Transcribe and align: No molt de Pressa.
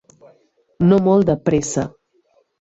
No 0.87 0.99
molt 1.09 1.29
de 1.31 1.37
Pressa. 1.51 1.87